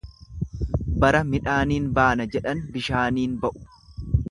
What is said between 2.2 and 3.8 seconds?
jedhan, bishaaniin ba'u.